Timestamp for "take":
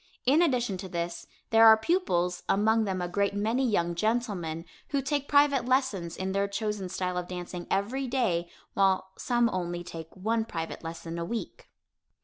4.99-5.27, 9.83-10.07